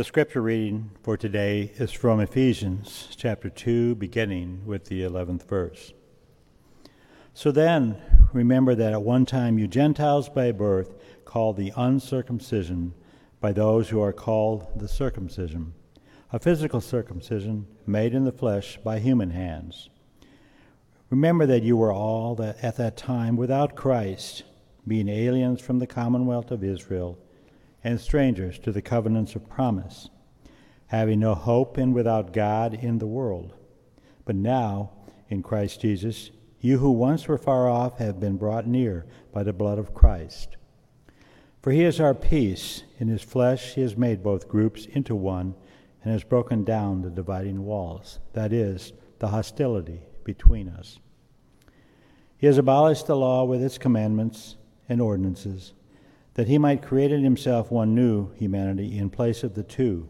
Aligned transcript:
The 0.00 0.04
scripture 0.04 0.40
reading 0.40 0.92
for 1.02 1.18
today 1.18 1.72
is 1.76 1.92
from 1.92 2.20
Ephesians 2.20 3.08
chapter 3.18 3.50
2, 3.50 3.96
beginning 3.96 4.64
with 4.64 4.86
the 4.86 5.02
11th 5.02 5.46
verse. 5.46 5.92
So 7.34 7.52
then, 7.52 8.00
remember 8.32 8.74
that 8.74 8.94
at 8.94 9.02
one 9.02 9.26
time 9.26 9.58
you 9.58 9.68
Gentiles 9.68 10.30
by 10.30 10.52
birth, 10.52 10.94
called 11.26 11.58
the 11.58 11.74
uncircumcision 11.76 12.94
by 13.42 13.52
those 13.52 13.90
who 13.90 14.00
are 14.00 14.14
called 14.14 14.68
the 14.74 14.88
circumcision, 14.88 15.74
a 16.32 16.38
physical 16.38 16.80
circumcision 16.80 17.66
made 17.86 18.14
in 18.14 18.24
the 18.24 18.32
flesh 18.32 18.78
by 18.82 19.00
human 19.00 19.32
hands. 19.32 19.90
Remember 21.10 21.44
that 21.44 21.62
you 21.62 21.76
were 21.76 21.92
all 21.92 22.34
that 22.36 22.64
at 22.64 22.78
that 22.78 22.96
time 22.96 23.36
without 23.36 23.76
Christ, 23.76 24.44
being 24.88 25.10
aliens 25.10 25.60
from 25.60 25.78
the 25.78 25.86
commonwealth 25.86 26.50
of 26.50 26.64
Israel 26.64 27.18
and 27.82 28.00
strangers 28.00 28.58
to 28.60 28.72
the 28.72 28.82
covenants 28.82 29.34
of 29.34 29.48
promise, 29.48 30.10
having 30.88 31.20
no 31.20 31.34
hope 31.34 31.76
and 31.76 31.94
without 31.94 32.32
God 32.32 32.74
in 32.74 32.98
the 32.98 33.06
world. 33.06 33.54
But 34.24 34.36
now, 34.36 34.90
in 35.28 35.42
Christ 35.42 35.80
Jesus, 35.80 36.30
you 36.60 36.78
who 36.78 36.90
once 36.90 37.26
were 37.26 37.38
far 37.38 37.68
off 37.68 37.98
have 37.98 38.20
been 38.20 38.36
brought 38.36 38.66
near 38.66 39.06
by 39.32 39.42
the 39.42 39.52
blood 39.52 39.78
of 39.78 39.94
Christ. 39.94 40.56
For 41.62 41.72
he 41.72 41.84
is 41.84 42.00
our 42.00 42.14
peace. 42.14 42.82
In 42.98 43.08
his 43.08 43.22
flesh 43.22 43.74
he 43.74 43.80
has 43.80 43.96
made 43.96 44.22
both 44.22 44.48
groups 44.48 44.86
into 44.86 45.14
one 45.14 45.54
and 46.02 46.12
has 46.12 46.24
broken 46.24 46.64
down 46.64 47.02
the 47.02 47.10
dividing 47.10 47.64
walls, 47.64 48.18
that 48.32 48.52
is, 48.52 48.92
the 49.18 49.28
hostility 49.28 50.00
between 50.24 50.68
us. 50.68 50.98
He 52.36 52.46
has 52.46 52.58
abolished 52.58 53.06
the 53.06 53.16
law 53.16 53.44
with 53.44 53.62
its 53.62 53.78
commandments 53.78 54.56
and 54.88 55.00
ordinances 55.00 55.74
that 56.34 56.48
he 56.48 56.58
might 56.58 56.82
create 56.82 57.12
in 57.12 57.24
himself 57.24 57.70
one 57.70 57.94
new 57.94 58.32
humanity 58.34 58.96
in 58.96 59.10
place 59.10 59.42
of 59.42 59.54
the 59.54 59.62
two, 59.62 60.08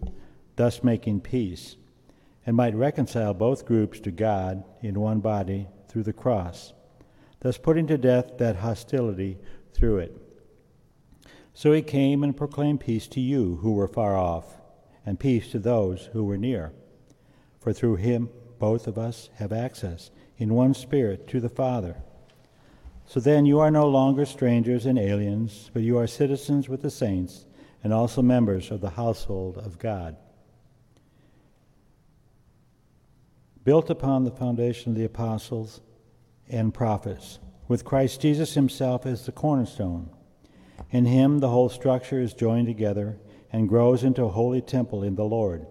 thus 0.56 0.84
making 0.84 1.20
peace, 1.20 1.76
and 2.46 2.56
might 2.56 2.74
reconcile 2.74 3.34
both 3.34 3.66
groups 3.66 4.00
to 4.00 4.10
God 4.10 4.64
in 4.80 5.00
one 5.00 5.20
body 5.20 5.68
through 5.88 6.02
the 6.02 6.12
cross, 6.12 6.72
thus 7.40 7.58
putting 7.58 7.86
to 7.86 7.98
death 7.98 8.38
that 8.38 8.56
hostility 8.56 9.38
through 9.72 9.98
it. 9.98 10.16
So 11.54 11.72
he 11.72 11.82
came 11.82 12.22
and 12.22 12.36
proclaimed 12.36 12.80
peace 12.80 13.06
to 13.08 13.20
you 13.20 13.56
who 13.62 13.72
were 13.72 13.88
far 13.88 14.16
off, 14.16 14.56
and 15.04 15.18
peace 15.18 15.50
to 15.50 15.58
those 15.58 16.10
who 16.12 16.24
were 16.24 16.38
near. 16.38 16.72
For 17.58 17.72
through 17.72 17.96
him 17.96 18.28
both 18.58 18.86
of 18.86 18.98
us 18.98 19.30
have 19.36 19.52
access 19.52 20.10
in 20.36 20.54
one 20.54 20.74
spirit 20.74 21.26
to 21.28 21.40
the 21.40 21.48
Father. 21.48 22.02
So 23.10 23.18
then 23.18 23.44
you 23.44 23.58
are 23.58 23.72
no 23.72 23.88
longer 23.88 24.24
strangers 24.24 24.86
and 24.86 24.96
aliens, 24.96 25.68
but 25.74 25.82
you 25.82 25.98
are 25.98 26.06
citizens 26.06 26.68
with 26.68 26.80
the 26.80 26.92
saints 26.92 27.44
and 27.82 27.92
also 27.92 28.22
members 28.22 28.70
of 28.70 28.80
the 28.80 28.90
household 28.90 29.58
of 29.58 29.80
God. 29.80 30.16
Built 33.64 33.90
upon 33.90 34.22
the 34.22 34.30
foundation 34.30 34.92
of 34.92 34.96
the 34.96 35.06
apostles 35.06 35.80
and 36.48 36.72
prophets, 36.72 37.40
with 37.66 37.84
Christ 37.84 38.20
Jesus 38.20 38.54
himself 38.54 39.04
as 39.04 39.26
the 39.26 39.32
cornerstone. 39.32 40.08
In 40.92 41.04
him 41.04 41.40
the 41.40 41.48
whole 41.48 41.68
structure 41.68 42.20
is 42.20 42.32
joined 42.32 42.68
together 42.68 43.18
and 43.52 43.68
grows 43.68 44.04
into 44.04 44.22
a 44.22 44.28
holy 44.28 44.60
temple 44.60 45.02
in 45.02 45.16
the 45.16 45.24
Lord, 45.24 45.66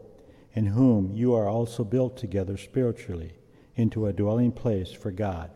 in 0.56 0.66
whom 0.66 1.10
you 1.14 1.34
are 1.36 1.48
also 1.48 1.86
built 1.86 2.18
together 2.18 2.58
spiritually 2.58 3.32
into 3.78 4.08
a 4.08 4.12
dwelling 4.12 4.52
place 4.52 4.92
for 4.92 5.12
God. 5.12 5.52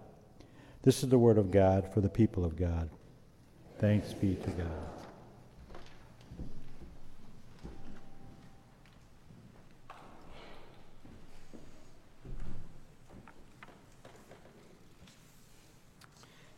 This 0.84 1.02
is 1.02 1.08
the 1.08 1.17
word 1.17 1.38
of 1.38 1.50
God 1.50 1.94
for 1.94 2.02
the 2.02 2.09
people 2.09 2.44
of 2.44 2.58
God. 2.58 2.89
Thanks 3.80 4.12
be 4.12 4.36
to 4.36 4.50
God. 4.50 4.67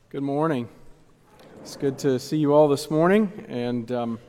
Good 0.09 0.23
morning. 0.23 0.69
It's 1.61 1.75
good 1.75 1.99
to 1.99 2.17
see 2.17 2.37
you 2.37 2.51
all 2.51 2.67
this 2.67 2.89
morning 2.89 3.45
and 3.47 3.91
um, 3.91 4.19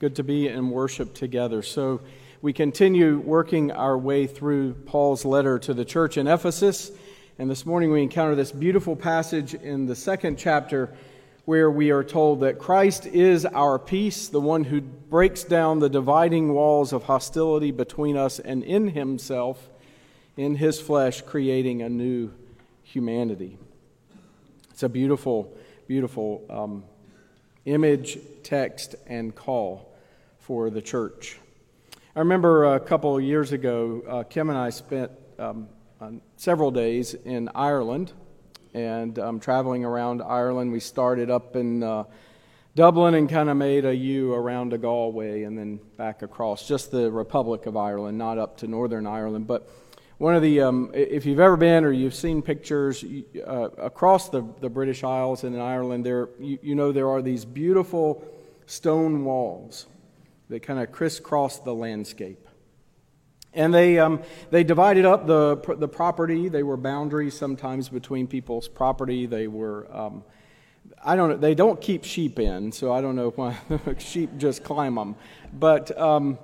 good 0.00 0.16
to 0.16 0.24
be 0.24 0.48
in 0.48 0.70
worship 0.70 1.14
together. 1.14 1.62
So, 1.62 2.00
we 2.42 2.52
continue 2.54 3.18
working 3.20 3.70
our 3.70 3.98
way 3.98 4.26
through 4.26 4.72
Paul's 4.72 5.26
letter 5.26 5.58
to 5.60 5.74
the 5.74 5.84
church 5.84 6.16
in 6.16 6.26
Ephesus. 6.26 6.90
And 7.40 7.50
this 7.50 7.64
morning 7.64 7.90
we 7.90 8.02
encounter 8.02 8.34
this 8.34 8.52
beautiful 8.52 8.94
passage 8.94 9.54
in 9.54 9.86
the 9.86 9.96
second 9.96 10.36
chapter 10.36 10.94
where 11.46 11.70
we 11.70 11.90
are 11.90 12.04
told 12.04 12.40
that 12.40 12.58
Christ 12.58 13.06
is 13.06 13.46
our 13.46 13.78
peace, 13.78 14.28
the 14.28 14.42
one 14.42 14.62
who 14.62 14.82
breaks 14.82 15.42
down 15.42 15.78
the 15.78 15.88
dividing 15.88 16.52
walls 16.52 16.92
of 16.92 17.04
hostility 17.04 17.70
between 17.70 18.14
us, 18.18 18.40
and 18.40 18.62
in 18.62 18.88
himself, 18.88 19.70
in 20.36 20.56
his 20.56 20.78
flesh, 20.82 21.22
creating 21.22 21.80
a 21.80 21.88
new 21.88 22.30
humanity. 22.82 23.56
It's 24.72 24.82
a 24.82 24.90
beautiful, 24.90 25.50
beautiful 25.88 26.44
um, 26.50 26.84
image, 27.64 28.18
text, 28.42 28.96
and 29.06 29.34
call 29.34 29.90
for 30.40 30.68
the 30.68 30.82
church. 30.82 31.38
I 32.14 32.18
remember 32.18 32.74
a 32.74 32.80
couple 32.80 33.16
of 33.16 33.24
years 33.24 33.52
ago, 33.52 34.02
uh, 34.06 34.22
Kim 34.24 34.50
and 34.50 34.58
I 34.58 34.68
spent 34.68 35.10
um, 35.38 35.68
several 36.36 36.70
days 36.70 37.14
in 37.14 37.50
Ireland 37.54 38.12
and 38.72 39.18
um, 39.18 39.40
traveling 39.40 39.84
around 39.84 40.22
Ireland. 40.22 40.72
We 40.72 40.80
started 40.80 41.30
up 41.30 41.56
in 41.56 41.82
uh, 41.82 42.04
Dublin 42.74 43.14
and 43.14 43.28
kind 43.28 43.50
of 43.50 43.56
made 43.56 43.84
a 43.84 43.94
U 43.94 44.32
around 44.32 44.70
to 44.70 44.78
Galway 44.78 45.42
and 45.42 45.58
then 45.58 45.80
back 45.96 46.22
across, 46.22 46.66
just 46.66 46.90
the 46.90 47.10
Republic 47.10 47.66
of 47.66 47.76
Ireland, 47.76 48.16
not 48.16 48.38
up 48.38 48.56
to 48.58 48.66
Northern 48.66 49.06
Ireland. 49.06 49.46
But 49.46 49.68
one 50.18 50.34
of 50.34 50.42
the, 50.42 50.60
um, 50.62 50.90
if 50.94 51.26
you've 51.26 51.40
ever 51.40 51.56
been 51.56 51.84
or 51.84 51.92
you've 51.92 52.14
seen 52.14 52.42
pictures 52.42 53.04
uh, 53.46 53.70
across 53.78 54.28
the, 54.28 54.42
the 54.60 54.68
British 54.68 55.02
Isles 55.04 55.44
and 55.44 55.54
in 55.54 55.60
Ireland, 55.60 56.06
there, 56.06 56.28
you, 56.38 56.58
you 56.62 56.74
know 56.74 56.92
there 56.92 57.08
are 57.08 57.22
these 57.22 57.44
beautiful 57.44 58.24
stone 58.66 59.24
walls 59.24 59.86
that 60.48 60.62
kind 60.62 60.78
of 60.78 60.92
crisscross 60.92 61.58
the 61.58 61.74
landscape. 61.74 62.46
And 63.52 63.74
they, 63.74 63.98
um, 63.98 64.22
they 64.50 64.62
divided 64.62 65.04
up 65.04 65.26
the, 65.26 65.56
the 65.78 65.88
property. 65.88 66.48
They 66.48 66.62
were 66.62 66.76
boundaries 66.76 67.36
sometimes 67.36 67.88
between 67.88 68.26
people's 68.26 68.68
property. 68.68 69.26
They 69.26 69.48
were, 69.48 69.88
um, 69.92 70.22
I 71.04 71.16
don't 71.16 71.30
know, 71.30 71.36
they 71.36 71.54
don't 71.54 71.80
keep 71.80 72.04
sheep 72.04 72.38
in, 72.38 72.70
so 72.70 72.92
I 72.92 73.00
don't 73.00 73.16
know 73.16 73.30
why 73.30 73.56
sheep 73.98 74.36
just 74.36 74.62
climb 74.62 74.94
them. 74.94 75.16
But, 75.52 75.96
um, 75.98 76.38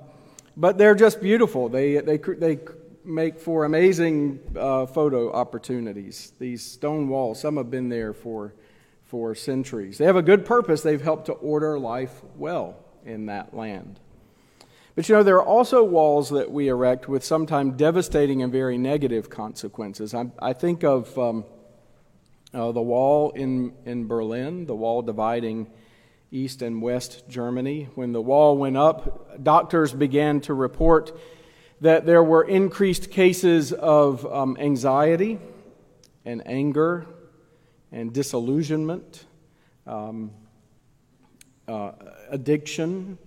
but 0.56 0.78
they're 0.78 0.94
just 0.94 1.20
beautiful. 1.20 1.68
They, 1.68 1.98
they, 1.98 2.16
they 2.16 2.58
make 3.04 3.38
for 3.38 3.64
amazing 3.64 4.40
uh, 4.58 4.86
photo 4.86 5.32
opportunities. 5.32 6.32
These 6.38 6.62
stone 6.62 7.08
walls, 7.08 7.40
some 7.40 7.56
have 7.56 7.70
been 7.70 7.88
there 7.88 8.12
for, 8.12 8.54
for 9.04 9.34
centuries. 9.34 9.98
They 9.98 10.06
have 10.06 10.16
a 10.16 10.22
good 10.22 10.44
purpose. 10.44 10.82
They've 10.82 11.00
helped 11.00 11.26
to 11.26 11.32
order 11.34 11.78
life 11.78 12.22
well 12.36 12.76
in 13.04 13.26
that 13.26 13.54
land. 13.54 14.00
But 14.96 15.10
you 15.10 15.14
know, 15.14 15.22
there 15.22 15.36
are 15.36 15.44
also 15.44 15.84
walls 15.84 16.30
that 16.30 16.50
we 16.50 16.68
erect 16.68 17.06
with 17.06 17.22
sometimes 17.22 17.76
devastating 17.76 18.42
and 18.42 18.50
very 18.50 18.78
negative 18.78 19.28
consequences. 19.28 20.14
I, 20.14 20.30
I 20.40 20.54
think 20.54 20.84
of 20.84 21.16
um, 21.18 21.44
uh, 22.54 22.72
the 22.72 22.80
wall 22.80 23.30
in, 23.32 23.74
in 23.84 24.06
Berlin, 24.06 24.64
the 24.64 24.74
wall 24.74 25.02
dividing 25.02 25.70
East 26.30 26.62
and 26.62 26.80
West 26.80 27.28
Germany. 27.28 27.90
When 27.94 28.12
the 28.12 28.22
wall 28.22 28.56
went 28.56 28.78
up, 28.78 29.44
doctors 29.44 29.92
began 29.92 30.40
to 30.40 30.54
report 30.54 31.14
that 31.82 32.06
there 32.06 32.22
were 32.22 32.44
increased 32.44 33.10
cases 33.10 33.74
of 33.74 34.24
um, 34.24 34.56
anxiety 34.58 35.38
and 36.24 36.42
anger 36.46 37.06
and 37.92 38.14
disillusionment, 38.14 39.26
um, 39.86 40.30
uh, 41.68 41.92
addiction, 42.30 43.18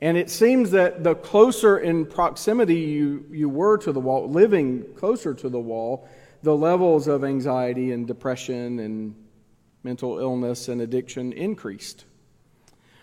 and 0.00 0.16
it 0.16 0.30
seems 0.30 0.70
that 0.70 1.04
the 1.04 1.14
closer 1.14 1.78
in 1.78 2.06
proximity 2.06 2.76
you, 2.76 3.26
you 3.30 3.48
were 3.48 3.76
to 3.78 3.92
the 3.92 4.00
wall, 4.00 4.28
living 4.28 4.86
closer 4.96 5.34
to 5.34 5.48
the 5.48 5.60
wall, 5.60 6.08
the 6.42 6.56
levels 6.56 7.06
of 7.06 7.22
anxiety 7.22 7.92
and 7.92 8.06
depression 8.06 8.78
and 8.78 9.14
mental 9.82 10.18
illness 10.18 10.68
and 10.68 10.80
addiction 10.80 11.32
increased. 11.32 12.06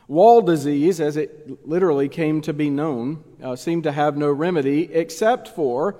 Wall 0.07 0.41
disease, 0.41 0.99
as 0.99 1.17
it 1.17 1.67
literally 1.67 2.07
came 2.07 2.41
to 2.41 2.53
be 2.53 2.69
known, 2.69 3.23
uh, 3.44 3.55
seemed 3.55 3.83
to 3.83 3.91
have 3.91 4.17
no 4.17 4.31
remedy 4.31 4.91
except 4.94 5.49
for 5.49 5.94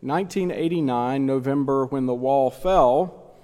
1989, 0.00 1.26
November, 1.26 1.86
when 1.86 2.06
the 2.06 2.14
wall 2.14 2.50
fell. 2.50 3.36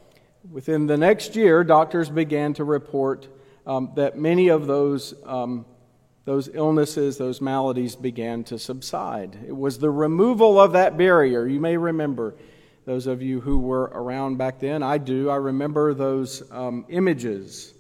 Within 0.50 0.86
the 0.86 0.96
next 0.96 1.36
year, 1.36 1.62
doctors 1.62 2.08
began 2.08 2.54
to 2.54 2.64
report 2.64 3.28
um, 3.66 3.92
that 3.94 4.18
many 4.18 4.48
of 4.48 4.66
those 4.66 5.14
um, 5.26 5.66
those 6.30 6.48
illnesses, 6.54 7.18
those 7.18 7.40
maladies 7.40 7.96
began 7.96 8.44
to 8.44 8.56
subside. 8.56 9.36
It 9.48 9.56
was 9.56 9.80
the 9.80 9.90
removal 9.90 10.60
of 10.60 10.74
that 10.74 10.96
barrier. 10.96 11.44
You 11.44 11.58
may 11.58 11.76
remember, 11.76 12.36
those 12.84 13.08
of 13.08 13.20
you 13.20 13.40
who 13.40 13.58
were 13.58 13.90
around 13.92 14.38
back 14.38 14.60
then, 14.60 14.80
I 14.80 14.98
do. 14.98 15.28
I 15.28 15.34
remember 15.34 15.92
those 15.92 16.48
um, 16.52 16.86
images 16.88 17.74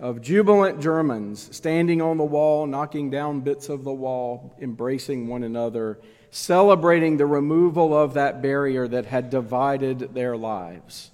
of 0.00 0.20
jubilant 0.20 0.80
Germans 0.80 1.54
standing 1.56 2.02
on 2.02 2.16
the 2.16 2.24
wall, 2.24 2.66
knocking 2.66 3.08
down 3.08 3.42
bits 3.42 3.68
of 3.68 3.84
the 3.84 3.94
wall, 3.94 4.56
embracing 4.60 5.28
one 5.28 5.44
another, 5.44 6.00
celebrating 6.32 7.16
the 7.16 7.26
removal 7.26 7.96
of 7.96 8.14
that 8.14 8.42
barrier 8.42 8.88
that 8.88 9.06
had 9.06 9.30
divided 9.30 10.12
their 10.12 10.36
lives 10.36 11.12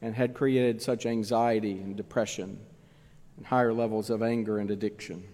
and 0.00 0.14
had 0.14 0.32
created 0.32 0.80
such 0.80 1.06
anxiety 1.06 1.72
and 1.72 1.96
depression 1.96 2.60
and 3.36 3.46
higher 3.46 3.72
levels 3.72 4.10
of 4.10 4.22
anger 4.22 4.58
and 4.58 4.70
addiction. 4.70 5.24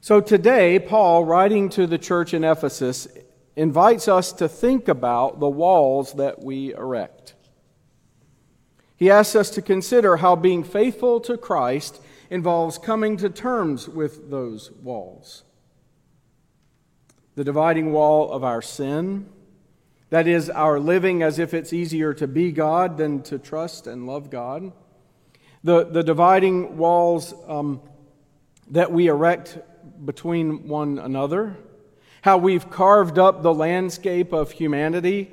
So 0.00 0.20
today, 0.20 0.78
Paul, 0.78 1.24
writing 1.24 1.68
to 1.70 1.86
the 1.86 1.98
church 1.98 2.32
in 2.32 2.44
Ephesus, 2.44 3.08
invites 3.56 4.06
us 4.06 4.32
to 4.34 4.48
think 4.48 4.86
about 4.86 5.40
the 5.40 5.48
walls 5.48 6.12
that 6.14 6.42
we 6.42 6.72
erect. 6.72 7.34
He 8.96 9.10
asks 9.10 9.34
us 9.34 9.50
to 9.50 9.62
consider 9.62 10.18
how 10.18 10.36
being 10.36 10.62
faithful 10.62 11.20
to 11.20 11.36
Christ 11.36 12.00
involves 12.30 12.78
coming 12.78 13.16
to 13.16 13.28
terms 13.28 13.88
with 13.88 14.30
those 14.30 14.70
walls. 14.70 15.42
The 17.34 17.44
dividing 17.44 17.92
wall 17.92 18.30
of 18.30 18.44
our 18.44 18.62
sin, 18.62 19.28
that 20.10 20.28
is, 20.28 20.48
our 20.50 20.78
living 20.78 21.22
as 21.22 21.38
if 21.38 21.54
it's 21.54 21.72
easier 21.72 22.14
to 22.14 22.26
be 22.26 22.52
God 22.52 22.96
than 22.96 23.22
to 23.24 23.38
trust 23.38 23.86
and 23.86 24.06
love 24.06 24.30
God. 24.30 24.72
The, 25.64 25.84
the 25.84 26.02
dividing 26.02 26.76
walls 26.76 27.34
um, 27.46 27.80
that 28.70 28.92
we 28.92 29.08
erect 29.08 29.58
between 30.04 30.68
one 30.68 30.98
another. 30.98 31.56
How 32.22 32.38
we've 32.38 32.68
carved 32.68 33.18
up 33.18 33.42
the 33.42 33.54
landscape 33.54 34.32
of 34.32 34.50
humanity 34.50 35.32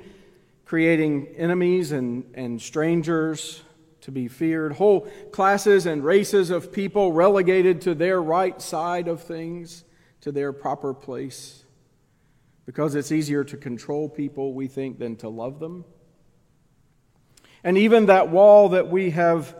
creating 0.66 1.28
enemies 1.36 1.92
and, 1.92 2.24
and 2.34 2.60
strangers 2.60 3.62
to 4.02 4.10
be 4.10 4.28
feared, 4.28 4.74
whole 4.74 5.08
classes 5.32 5.86
and 5.86 6.04
races 6.04 6.50
of 6.50 6.72
people 6.72 7.12
relegated 7.12 7.80
to 7.80 7.94
their 7.94 8.20
right 8.20 8.60
side 8.60 9.08
of 9.08 9.22
things, 9.22 9.84
to 10.20 10.30
their 10.30 10.52
proper 10.52 10.92
place. 10.92 11.64
Because 12.66 12.96
it's 12.96 13.12
easier 13.12 13.44
to 13.44 13.56
control 13.56 14.08
people, 14.08 14.52
we 14.52 14.66
think, 14.66 14.98
than 14.98 15.16
to 15.16 15.28
love 15.28 15.60
them. 15.60 15.84
And 17.62 17.78
even 17.78 18.06
that 18.06 18.28
wall 18.28 18.70
that 18.70 18.88
we 18.88 19.10
have 19.10 19.56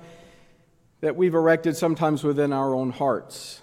that 1.00 1.14
we've 1.14 1.35
erected 1.35 1.76
sometimes 1.76 2.25
within 2.25 2.52
our 2.52 2.75
own 2.75 2.91
hearts 2.91 3.61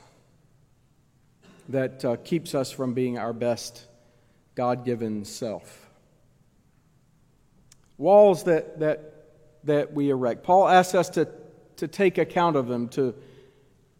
that 1.69 2.03
uh, 2.03 2.15
keeps 2.17 2.55
us 2.55 2.71
from 2.71 2.93
being 2.93 3.17
our 3.17 3.33
best 3.33 3.85
God 4.55 4.85
given 4.85 5.25
self 5.25 5.83
walls 7.97 8.43
that, 8.43 8.79
that, 8.79 9.13
that 9.63 9.93
we 9.93 10.09
erect. 10.09 10.43
Paul 10.43 10.67
asks 10.67 10.95
us 10.95 11.09
to, 11.11 11.27
to 11.77 11.87
take 11.87 12.17
account 12.17 12.55
of 12.55 12.67
them, 12.67 12.89
to, 12.89 13.15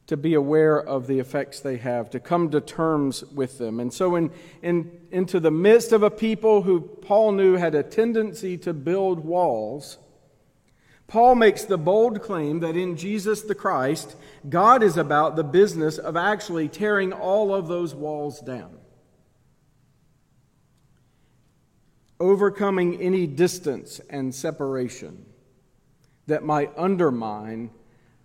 to 0.07 0.17
be 0.17 0.33
aware 0.33 0.79
of 0.79 1.07
the 1.07 1.19
effects 1.19 1.61
they 1.61 1.77
have, 1.77 2.09
to 2.11 2.19
come 2.19 2.51
to 2.51 2.61
terms 2.61 3.23
with 3.23 3.57
them. 3.57 3.79
And 3.79 3.93
so, 3.93 4.15
in, 4.15 4.31
in, 4.61 4.91
into 5.11 5.39
the 5.39 5.51
midst 5.51 5.91
of 5.91 6.03
a 6.03 6.09
people 6.09 6.61
who 6.61 6.81
Paul 6.81 7.31
knew 7.31 7.55
had 7.55 7.75
a 7.75 7.83
tendency 7.83 8.57
to 8.59 8.73
build 8.73 9.19
walls, 9.19 9.97
Paul 11.13 11.35
makes 11.35 11.63
the 11.63 11.77
bold 11.77 12.23
claim 12.23 12.59
that 12.61 12.75
in 12.75 12.97
Jesus 12.97 13.43
the 13.43 13.53
Christ, 13.53 14.15
God 14.49 14.81
is 14.81 14.97
about 14.97 15.35
the 15.35 15.43
business 15.43 15.99
of 15.99 16.17
actually 16.17 16.67
tearing 16.67 17.13
all 17.13 17.53
of 17.53 17.67
those 17.67 17.93
walls 17.93 18.41
down. 18.41 18.79
overcoming 22.23 23.01
any 23.01 23.27
distance 23.27 23.99
and 24.09 24.33
separation 24.33 25.25
that 26.25 26.41
might 26.41 26.71
undermine 26.77 27.69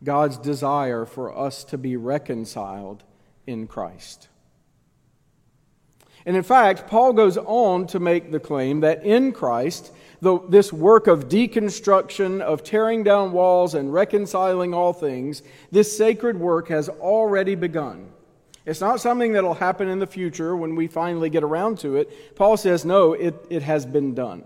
God's 0.05 0.38
desire 0.38 1.05
for 1.05 1.37
us 1.37 1.64
to 1.64 1.76
be 1.76 1.96
reconciled 1.96 3.02
in 3.44 3.67
Christ. 3.67 4.29
And 6.26 6.37
in 6.37 6.43
fact, 6.43 6.87
Paul 6.87 7.12
goes 7.12 7.37
on 7.37 7.87
to 7.88 8.00
make 8.00 8.31
the 8.31 8.41
claim 8.41 8.81
that 8.81 9.05
in 9.05 9.32
Christ, 9.32 9.93
the, 10.20 10.38
this 10.49 10.73
work 10.73 11.06
of 11.06 11.29
deconstruction, 11.29 12.41
of 12.41 12.65
tearing 12.65 13.05
down 13.05 13.32
walls 13.32 13.75
and 13.75 13.93
reconciling 13.93 14.75
all 14.75 14.93
things, 14.93 15.43
this 15.70 15.97
sacred 15.97 16.38
work 16.38 16.69
has 16.69 16.88
already 16.88 17.55
begun. 17.55 18.11
It's 18.67 18.81
not 18.81 19.00
something 19.00 19.32
that'll 19.32 19.55
happen 19.55 19.88
in 19.88 19.99
the 19.99 20.06
future 20.06 20.55
when 20.55 20.75
we 20.75 20.88
finally 20.88 21.31
get 21.31 21.43
around 21.43 21.79
to 21.79 21.97
it. 21.97 22.37
Paul 22.37 22.56
says, 22.56 22.85
no, 22.85 23.14
it, 23.14 23.35
it 23.49 23.62
has 23.62 23.87
been 23.87 24.14
done. 24.14 24.44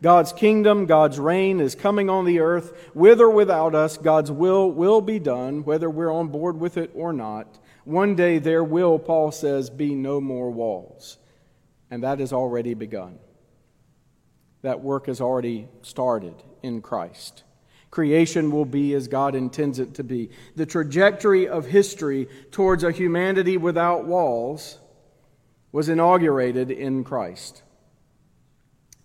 God's 0.00 0.32
kingdom, 0.32 0.86
God's 0.86 1.18
reign 1.18 1.60
is 1.60 1.74
coming 1.74 2.08
on 2.08 2.24
the 2.24 2.38
earth. 2.38 2.90
With 2.94 3.20
or 3.20 3.30
without 3.30 3.74
us, 3.74 3.96
God's 3.96 4.30
will 4.30 4.70
will 4.70 5.00
be 5.00 5.18
done, 5.18 5.64
whether 5.64 5.90
we're 5.90 6.12
on 6.12 6.28
board 6.28 6.60
with 6.60 6.76
it 6.76 6.90
or 6.94 7.12
not. 7.12 7.58
One 7.84 8.14
day 8.14 8.38
there 8.38 8.62
will, 8.62 8.98
Paul 8.98 9.32
says, 9.32 9.70
be 9.70 9.94
no 9.94 10.20
more 10.20 10.50
walls. 10.50 11.18
And 11.90 12.02
that 12.04 12.20
has 12.20 12.32
already 12.32 12.74
begun. 12.74 13.18
That 14.62 14.80
work 14.80 15.06
has 15.06 15.20
already 15.20 15.68
started 15.82 16.34
in 16.62 16.82
Christ. 16.82 17.44
Creation 17.90 18.50
will 18.50 18.66
be 18.66 18.92
as 18.94 19.08
God 19.08 19.34
intends 19.34 19.78
it 19.78 19.94
to 19.94 20.04
be. 20.04 20.30
The 20.56 20.66
trajectory 20.66 21.48
of 21.48 21.66
history 21.66 22.28
towards 22.50 22.84
a 22.84 22.92
humanity 22.92 23.56
without 23.56 24.04
walls 24.04 24.78
was 25.72 25.88
inaugurated 25.88 26.70
in 26.70 27.02
Christ. 27.02 27.62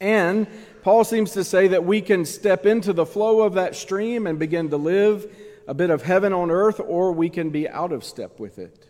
And 0.04 0.48
Paul 0.82 1.06
seems 1.06 1.32
to 1.32 1.46
say 1.46 1.70
that 1.70 1.86
we 1.86 2.02
can 2.02 2.26
step 2.26 2.66
into 2.66 2.92
the 2.92 3.06
flow 3.06 3.44
of 3.44 3.54
that 3.54 3.74
stream 3.74 4.28
and 4.28 4.38
begin 4.38 4.70
to 4.72 4.76
live 4.76 5.34
a 5.66 5.74
bit 5.74 5.90
of 5.90 6.02
heaven 6.02 6.34
on 6.34 6.52
earth, 6.52 6.82
or 6.86 7.14
we 7.14 7.30
can 7.30 7.52
be 7.52 7.70
out 7.70 7.94
of 7.94 8.04
step 8.04 8.38
with 8.38 8.60
it 8.60 8.90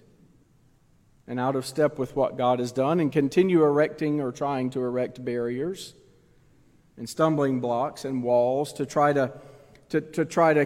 and 1.28 1.40
out 1.40 1.56
of 1.56 1.68
step 1.68 2.00
with 2.00 2.16
what 2.16 2.36
God 2.36 2.58
has 2.58 2.72
done 2.72 3.00
and 3.00 3.12
continue 3.12 3.64
erecting 3.64 4.22
or 4.22 4.32
trying 4.32 4.72
to 4.72 4.80
erect 4.82 5.24
barriers 5.24 5.94
and 6.98 7.08
stumbling 7.08 7.60
blocks 7.60 8.06
and 8.06 8.24
walls 8.24 8.74
to 8.74 8.86
try 8.88 9.14
to 9.14 9.32
to, 9.90 10.02
to 10.02 10.26
try 10.26 10.56
to 10.56 10.66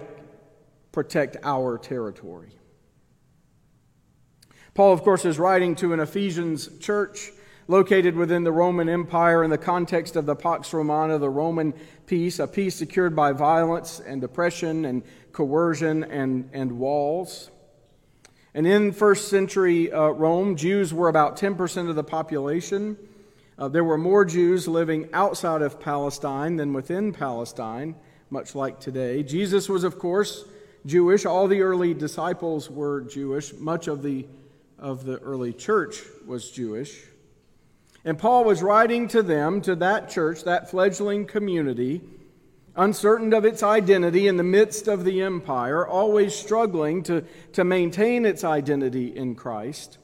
protect 0.94 1.36
our 1.44 1.78
territory. 1.78 2.54
Paul, 4.74 4.94
of 4.94 5.04
course, 5.04 5.26
is 5.26 5.38
writing 5.38 5.76
to 5.76 5.92
an 5.92 6.00
Ephesians 6.00 6.70
church 6.80 7.32
located 7.68 8.16
within 8.16 8.44
the 8.44 8.52
Roman 8.52 8.90
Empire 8.90 9.44
in 9.44 9.50
the 9.50 9.58
context 9.58 10.16
of 10.16 10.26
the 10.26 10.36
Pax 10.36 10.74
Romana, 10.74 11.18
the 11.18 11.30
Roman 11.30 11.74
peace, 12.06 12.40
a 12.40 12.48
peace 12.48 12.76
secured 12.76 13.16
by 13.16 13.32
violence 13.32 14.00
and 14.00 14.24
oppression 14.24 14.86
and 14.86 15.04
coercion 15.32 16.04
and, 16.04 16.50
and 16.54 16.80
walls. 16.80 17.52
And 18.54 18.66
in 18.66 18.92
first 18.92 19.28
century 19.28 19.92
uh, 19.92 20.08
Rome, 20.10 20.56
Jews 20.56 20.94
were 20.94 21.10
about 21.10 21.38
10% 21.38 21.90
of 21.90 21.96
the 21.96 22.04
population. 22.04 22.98
Uh, 23.60 23.68
there 23.68 23.84
were 23.84 23.98
more 23.98 24.26
Jews 24.26 24.68
living 24.68 25.10
outside 25.14 25.62
of 25.62 25.80
Palestine 25.80 26.56
than 26.56 26.74
within 26.74 27.12
Palestine 27.12 27.96
much 28.30 28.56
like 28.56 28.80
today. 28.80 29.24
Jesus 29.24 29.70
was, 29.70 29.84
of 29.84 30.00
course, 30.00 30.46
Jewish. 30.86 31.26
All 31.26 31.48
the 31.48 31.62
early 31.62 31.94
disciples 31.94 32.70
were 32.70 33.02
Jewish. 33.02 33.54
Much 33.54 33.88
of 33.88 34.04
the, 34.04 34.26
of 34.78 35.06
the 35.06 35.18
early 35.20 35.54
church 35.54 36.02
was 36.26 36.52
Jewish. 36.52 37.04
And 38.08 38.18
Paul 38.18 38.46
was 38.46 38.64
writing 38.64 39.10
to 39.10 39.22
them, 39.22 39.60
to 39.64 39.76
that 39.76 40.10
church, 40.10 40.46
that 40.46 40.70
fledgling 40.70 41.26
community, 41.26 42.02
uncertain 42.74 43.34
of 43.34 43.44
its 43.44 43.62
identity 43.62 44.30
in 44.30 44.38
the 44.38 44.44
midst 44.44 44.88
of 44.88 45.04
the 45.04 45.22
empire, 45.22 45.86
always 45.86 46.34
struggling 46.34 47.04
to, 47.04 47.26
to 47.52 47.66
maintain 47.66 48.26
its 48.26 48.46
identity 48.46 49.14
in 49.14 49.36
Christ, 49.36 49.98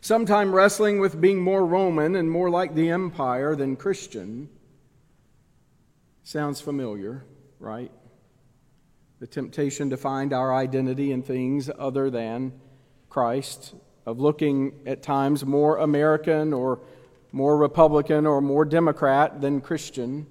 sometime 0.00 0.54
wrestling 0.54 1.00
with 1.00 1.20
being 1.20 1.38
more 1.38 1.66
Roman 1.66 2.16
and 2.16 2.30
more 2.30 2.48
like 2.48 2.74
the 2.74 2.88
empire 2.88 3.54
than 3.54 3.76
Christian. 3.76 4.48
Sounds 6.22 6.62
familiar, 6.62 7.26
right? 7.60 7.92
The 9.20 9.26
temptation 9.26 9.90
to 9.90 9.98
find 9.98 10.32
our 10.32 10.54
identity 10.54 11.12
in 11.12 11.22
things 11.22 11.68
other 11.78 12.08
than 12.08 12.54
Christ, 13.10 13.74
of 14.06 14.18
looking 14.18 14.80
at 14.86 15.02
times 15.02 15.44
more 15.44 15.76
American 15.76 16.54
or 16.54 16.80
more 17.32 17.56
Republican 17.56 18.26
or 18.26 18.40
more 18.40 18.64
Democrat 18.64 19.40
than 19.40 19.60
Christian. 19.60 20.26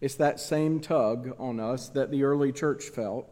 It's 0.00 0.14
that 0.16 0.38
same 0.38 0.80
tug 0.80 1.34
on 1.38 1.58
us 1.58 1.88
that 1.90 2.10
the 2.10 2.22
early 2.22 2.52
church 2.52 2.84
felt. 2.84 3.28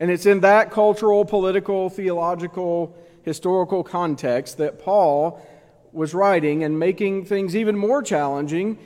And 0.00 0.10
it's 0.10 0.26
in 0.26 0.40
that 0.40 0.70
cultural, 0.70 1.24
political, 1.24 1.90
theological, 1.90 2.96
historical 3.22 3.84
context 3.84 4.58
that 4.58 4.78
Paul 4.78 5.46
was 5.92 6.14
writing 6.14 6.64
and 6.64 6.78
making 6.78 7.26
things 7.26 7.54
even 7.54 7.76
more 7.76 8.02
challenging 8.02 8.78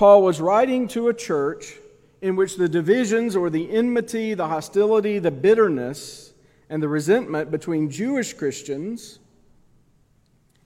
Paul 0.00 0.22
was 0.22 0.40
writing 0.40 0.88
to 0.88 1.08
a 1.08 1.12
church 1.12 1.74
in 2.22 2.34
which 2.34 2.56
the 2.56 2.70
divisions 2.70 3.36
or 3.36 3.50
the 3.50 3.70
enmity, 3.70 4.32
the 4.32 4.48
hostility, 4.48 5.18
the 5.18 5.30
bitterness, 5.30 6.32
and 6.70 6.82
the 6.82 6.88
resentment 6.88 7.50
between 7.50 7.90
Jewish 7.90 8.32
Christians 8.32 9.18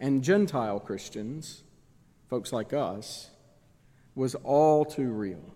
and 0.04 0.22
Gentile 0.22 0.80
Christians, 0.80 1.62
folks 2.28 2.52
like 2.52 2.74
us, 2.74 3.30
was 4.14 4.34
all 4.34 4.84
too 4.84 5.08
real. 5.08 5.54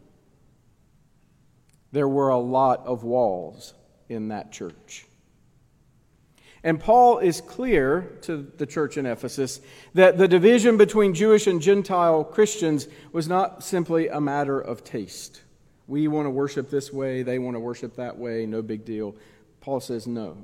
There 1.93 2.09
were 2.09 2.31
a 2.31 2.39
lot 2.39 2.87
of 2.87 3.05
walls 3.05 3.75
in 4.09 4.29
that 4.29 4.51
church. 4.51 5.05
And 6.65 6.81
Paul 6.81 7.19
is 7.19 7.43
clear 7.43 8.17
to 8.23 8.51
the 8.57 8.65
church 8.65 8.97
in 8.97 9.05
Ephesus 9.05 9.61
that 9.93 10.17
the 10.17 10.27
division 10.27 10.79
between 10.79 11.13
Jewish 11.13 11.47
and 11.47 11.61
Gentile 11.61 12.25
Christians 12.25 12.89
was 13.13 13.29
not 13.29 13.63
simply 13.63 14.09
a 14.09 14.19
matter 14.19 14.59
of 14.59 14.83
taste. 14.83 15.43
We 15.87 16.09
want 16.09 16.25
to 16.25 16.31
worship 16.31 16.71
this 16.71 16.91
way, 16.91 17.23
they 17.23 17.39
want 17.39 17.55
to 17.55 17.61
worship 17.61 17.97
that 17.97 18.17
way, 18.17 18.47
no 18.47 18.63
big 18.63 18.87
deal. 18.87 19.15
Paul 19.61 19.81
says 19.81 20.07
no. 20.07 20.43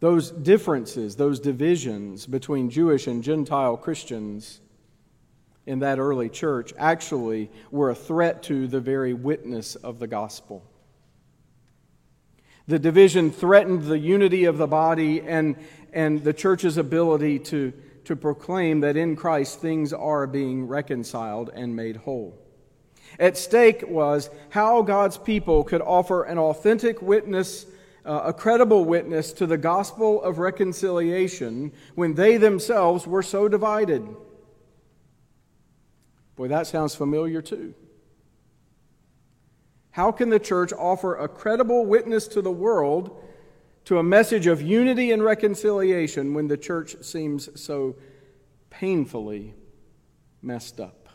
Those 0.00 0.30
differences, 0.30 1.16
those 1.16 1.40
divisions 1.40 2.26
between 2.26 2.70
Jewish 2.70 3.06
and 3.06 3.22
Gentile 3.22 3.76
Christians 3.76 4.60
in 5.66 5.80
that 5.80 5.98
early 5.98 6.30
church 6.30 6.72
actually 6.78 7.50
were 7.70 7.90
a 7.90 7.94
threat 7.94 8.42
to 8.44 8.66
the 8.66 8.80
very 8.80 9.12
witness 9.12 9.76
of 9.76 9.98
the 9.98 10.06
gospel. 10.06 10.64
The 12.66 12.78
division 12.78 13.30
threatened 13.30 13.84
the 13.84 13.98
unity 13.98 14.44
of 14.44 14.56
the 14.56 14.66
body 14.66 15.20
and, 15.20 15.56
and 15.92 16.24
the 16.24 16.32
church's 16.32 16.78
ability 16.78 17.38
to, 17.40 17.72
to 18.04 18.16
proclaim 18.16 18.80
that 18.80 18.96
in 18.96 19.16
Christ 19.16 19.60
things 19.60 19.92
are 19.92 20.26
being 20.26 20.66
reconciled 20.66 21.50
and 21.52 21.76
made 21.76 21.96
whole. 21.96 22.38
At 23.18 23.36
stake 23.36 23.84
was 23.86 24.30
how 24.50 24.82
God's 24.82 25.18
people 25.18 25.64
could 25.64 25.82
offer 25.82 26.22
an 26.22 26.38
authentic 26.38 27.02
witness, 27.02 27.66
uh, 28.04 28.22
a 28.24 28.32
credible 28.32 28.84
witness 28.84 29.32
to 29.34 29.46
the 29.46 29.58
gospel 29.58 30.22
of 30.22 30.38
reconciliation 30.38 31.72
when 31.94 32.14
they 32.14 32.36
themselves 32.36 33.06
were 33.06 33.22
so 33.22 33.48
divided. 33.48 34.06
Boy, 36.36 36.48
that 36.48 36.66
sounds 36.66 36.94
familiar 36.94 37.42
too. 37.42 37.74
How 39.90 40.12
can 40.12 40.30
the 40.30 40.38
church 40.38 40.72
offer 40.72 41.16
a 41.16 41.28
credible 41.28 41.84
witness 41.84 42.28
to 42.28 42.42
the 42.42 42.50
world 42.50 43.22
to 43.84 43.98
a 43.98 44.02
message 44.02 44.46
of 44.46 44.62
unity 44.62 45.10
and 45.10 45.22
reconciliation 45.22 46.32
when 46.32 46.48
the 46.48 46.56
church 46.56 46.96
seems 47.02 47.60
so 47.60 47.96
painfully 48.70 49.54
messed 50.40 50.80
up? 50.80 51.08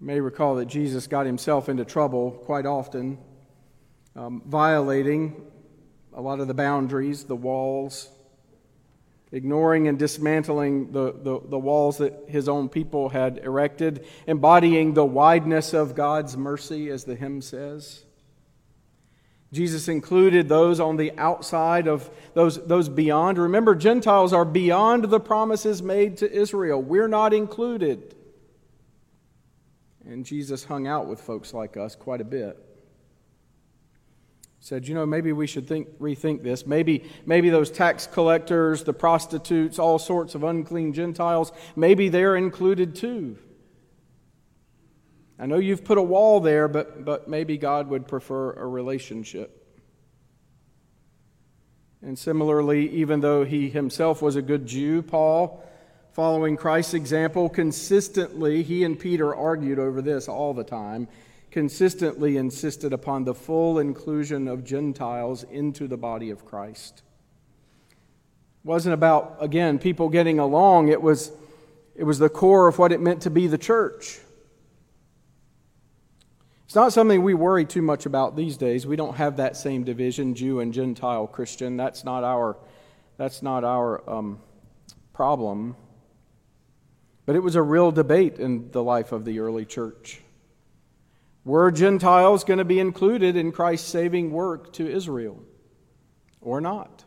You 0.00 0.06
may 0.06 0.20
recall 0.20 0.54
that 0.56 0.66
Jesus 0.66 1.06
got 1.06 1.26
himself 1.26 1.68
into 1.68 1.84
trouble 1.84 2.30
quite 2.30 2.64
often, 2.64 3.18
um, 4.14 4.42
violating 4.46 5.46
a 6.14 6.20
lot 6.20 6.40
of 6.40 6.48
the 6.48 6.54
boundaries, 6.54 7.24
the 7.24 7.36
walls, 7.36 8.10
ignoring 9.30 9.88
and 9.88 9.98
dismantling 9.98 10.92
the, 10.92 11.12
the, 11.12 11.40
the, 11.48 11.58
walls 11.58 11.98
that 11.98 12.12
his 12.28 12.48
own 12.48 12.68
people 12.68 13.08
had 13.08 13.38
erected, 13.38 14.06
embodying 14.26 14.92
the 14.92 15.04
wideness 15.04 15.72
of 15.72 15.94
God's 15.94 16.36
mercy, 16.36 16.90
as 16.90 17.04
the 17.04 17.16
hymn 17.16 17.40
says. 17.40 18.04
Jesus 19.50 19.88
included 19.88 20.48
those 20.48 20.80
on 20.80 20.96
the 20.96 21.12
outside 21.18 21.86
of 21.86 22.10
those, 22.34 22.64
those 22.66 22.88
beyond. 22.88 23.38
Remember, 23.38 23.74
Gentiles 23.74 24.32
are 24.32 24.46
beyond 24.46 25.04
the 25.04 25.20
promises 25.20 25.82
made 25.82 26.18
to 26.18 26.30
Israel. 26.30 26.80
We're 26.80 27.08
not 27.08 27.34
included. 27.34 28.14
And 30.06 30.24
Jesus 30.24 30.64
hung 30.64 30.86
out 30.86 31.06
with 31.06 31.20
folks 31.20 31.54
like 31.54 31.76
us 31.76 31.94
quite 31.94 32.20
a 32.20 32.24
bit 32.24 32.58
said, 34.62 34.86
you 34.86 34.94
know, 34.94 35.04
maybe 35.04 35.32
we 35.32 35.48
should 35.48 35.66
think, 35.66 35.88
rethink 35.98 36.44
this. 36.44 36.68
Maybe, 36.68 37.10
maybe 37.26 37.50
those 37.50 37.68
tax 37.68 38.06
collectors, 38.06 38.84
the 38.84 38.92
prostitutes, 38.92 39.76
all 39.80 39.98
sorts 39.98 40.36
of 40.36 40.44
unclean 40.44 40.92
Gentiles, 40.92 41.50
maybe 41.74 42.08
they're 42.08 42.36
included 42.36 42.94
too. 42.94 43.36
I 45.36 45.46
know 45.46 45.56
you've 45.56 45.84
put 45.84 45.98
a 45.98 46.02
wall 46.02 46.38
there, 46.38 46.68
but, 46.68 47.04
but 47.04 47.26
maybe 47.26 47.58
God 47.58 47.88
would 47.88 48.06
prefer 48.06 48.52
a 48.52 48.64
relationship. 48.64 49.58
And 52.00 52.16
similarly, 52.16 52.88
even 52.90 53.18
though 53.18 53.44
he 53.44 53.68
himself 53.68 54.22
was 54.22 54.36
a 54.36 54.42
good 54.42 54.64
Jew, 54.64 55.02
Paul, 55.02 55.68
following 56.12 56.56
Christ's 56.56 56.94
example, 56.94 57.48
consistently, 57.48 58.62
he 58.62 58.84
and 58.84 58.96
Peter 58.96 59.34
argued 59.34 59.80
over 59.80 60.00
this 60.00 60.28
all 60.28 60.54
the 60.54 60.62
time 60.62 61.08
consistently 61.52 62.38
insisted 62.38 62.94
upon 62.94 63.24
the 63.24 63.34
full 63.34 63.78
inclusion 63.78 64.48
of 64.48 64.64
Gentiles 64.64 65.44
into 65.44 65.86
the 65.86 65.98
body 65.98 66.30
of 66.30 66.46
Christ. 66.46 67.02
It 68.64 68.68
wasn't 68.68 68.94
about, 68.94 69.36
again, 69.38 69.78
people 69.78 70.08
getting 70.08 70.38
along, 70.38 70.88
it 70.88 71.00
was, 71.00 71.30
it 71.94 72.04
was 72.04 72.18
the 72.18 72.30
core 72.30 72.68
of 72.68 72.78
what 72.78 72.90
it 72.90 73.00
meant 73.00 73.22
to 73.22 73.30
be 73.30 73.46
the 73.46 73.58
church. 73.58 74.18
It's 76.64 76.74
not 76.74 76.94
something 76.94 77.22
we 77.22 77.34
worry 77.34 77.66
too 77.66 77.82
much 77.82 78.06
about 78.06 78.34
these 78.34 78.56
days. 78.56 78.86
We 78.86 78.96
don't 78.96 79.16
have 79.16 79.36
that 79.36 79.58
same 79.58 79.84
division, 79.84 80.34
Jew 80.34 80.60
and 80.60 80.72
Gentile 80.72 81.26
Christian. 81.26 81.76
That's 81.76 82.02
not 82.02 82.24
our, 82.24 82.56
that's 83.18 83.42
not 83.42 83.62
our 83.62 84.08
um, 84.08 84.40
problem. 85.12 85.76
But 87.26 87.36
it 87.36 87.40
was 87.40 87.56
a 87.56 87.62
real 87.62 87.92
debate 87.92 88.38
in 88.38 88.70
the 88.70 88.82
life 88.82 89.12
of 89.12 89.26
the 89.26 89.40
early 89.40 89.66
church. 89.66 90.22
Were 91.44 91.70
Gentiles 91.70 92.44
going 92.44 92.58
to 92.58 92.64
be 92.64 92.78
included 92.78 93.36
in 93.36 93.52
Christ's 93.52 93.88
saving 93.88 94.30
work 94.30 94.72
to 94.74 94.88
Israel 94.88 95.42
or 96.40 96.60
not? 96.60 97.04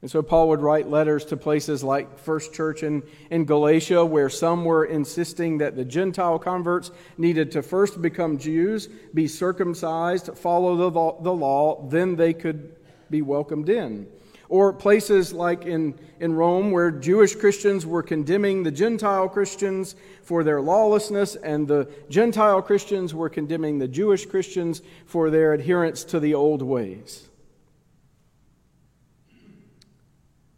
And 0.00 0.10
so 0.10 0.22
Paul 0.22 0.50
would 0.50 0.60
write 0.60 0.88
letters 0.88 1.24
to 1.26 1.36
places 1.36 1.82
like 1.82 2.18
First 2.20 2.54
Church 2.54 2.84
in, 2.84 3.02
in 3.30 3.46
Galatia, 3.46 4.04
where 4.04 4.28
some 4.28 4.64
were 4.64 4.84
insisting 4.84 5.58
that 5.58 5.74
the 5.74 5.84
Gentile 5.84 6.38
converts 6.38 6.92
needed 7.16 7.50
to 7.52 7.62
first 7.62 8.00
become 8.00 8.38
Jews, 8.38 8.86
be 9.12 9.26
circumcised, 9.26 10.36
follow 10.38 10.76
the, 10.76 11.22
the 11.22 11.32
law, 11.32 11.88
then 11.88 12.14
they 12.14 12.32
could 12.32 12.76
be 13.10 13.22
welcomed 13.22 13.68
in. 13.68 14.06
Or 14.48 14.72
places 14.72 15.32
like 15.32 15.66
in, 15.66 15.94
in 16.20 16.32
Rome, 16.32 16.70
where 16.70 16.90
Jewish 16.90 17.34
Christians 17.34 17.84
were 17.84 18.02
condemning 18.02 18.62
the 18.62 18.70
Gentile 18.70 19.28
Christians 19.28 19.94
for 20.22 20.42
their 20.42 20.62
lawlessness, 20.62 21.36
and 21.36 21.68
the 21.68 21.90
Gentile 22.08 22.62
Christians 22.62 23.14
were 23.14 23.28
condemning 23.28 23.78
the 23.78 23.88
Jewish 23.88 24.24
Christians 24.24 24.80
for 25.04 25.28
their 25.28 25.52
adherence 25.52 26.02
to 26.04 26.18
the 26.18 26.34
old 26.34 26.62
ways. 26.62 27.28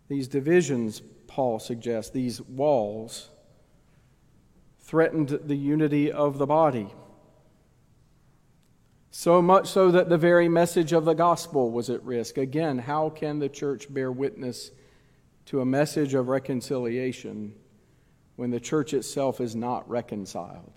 These 0.09 0.29
divisions, 0.29 1.03
Paul 1.27 1.59
suggests, 1.59 2.11
these 2.11 2.41
walls, 2.41 3.29
threatened 4.81 5.39
the 5.45 5.57
unity 5.57 6.11
of 6.11 6.39
the 6.39 6.47
body. 6.47 6.89
So 9.11 9.43
much 9.43 9.69
so 9.69 9.91
that 9.91 10.09
the 10.09 10.19
very 10.19 10.49
message 10.49 10.93
of 10.93 11.05
the 11.05 11.15
gospel 11.15 11.71
was 11.71 11.91
at 11.91 12.03
risk. 12.05 12.39
Again, 12.39 12.79
how 12.79 13.11
can 13.11 13.39
the 13.39 13.49
church 13.49 13.93
bear 13.93 14.13
witness 14.13 14.71
to 15.47 15.61
a 15.61 15.67
message 15.67 16.15
of 16.15 16.29
reconciliation 16.29 17.55
when 18.37 18.51
the 18.51 18.61
church 18.61 18.95
itself 18.95 19.41
is 19.41 19.57
not 19.57 19.89
reconciled? 19.91 20.73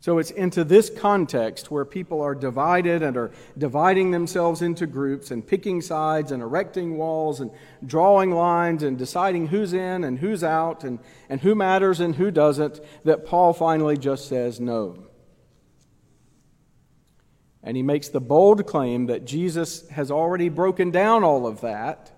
So 0.00 0.18
it's 0.18 0.30
into 0.30 0.62
this 0.62 0.88
context 0.88 1.70
where 1.70 1.84
people 1.84 2.22
are 2.22 2.34
divided 2.34 3.02
and 3.02 3.16
are 3.16 3.32
dividing 3.58 4.12
themselves 4.12 4.62
into 4.62 4.86
groups 4.86 5.32
and 5.32 5.44
picking 5.44 5.82
sides 5.82 6.30
and 6.30 6.42
erecting 6.42 6.96
walls 6.96 7.40
and 7.40 7.50
drawing 7.84 8.30
lines 8.30 8.84
and 8.84 8.96
deciding 8.96 9.48
who's 9.48 9.72
in 9.72 10.04
and 10.04 10.20
who's 10.20 10.44
out 10.44 10.84
and, 10.84 11.00
and 11.28 11.40
who 11.40 11.56
matters 11.56 11.98
and 11.98 12.14
who 12.14 12.30
doesn't 12.30 12.80
that 13.04 13.26
Paul 13.26 13.52
finally 13.52 13.96
just 13.98 14.28
says 14.28 14.60
no. 14.60 15.05
And 17.66 17.76
he 17.76 17.82
makes 17.82 18.08
the 18.08 18.20
bold 18.20 18.64
claim 18.64 19.06
that 19.06 19.24
Jesus 19.24 19.88
has 19.88 20.08
already 20.08 20.48
broken 20.48 20.92
down 20.92 21.24
all 21.24 21.48
of 21.48 21.62
that, 21.62 22.12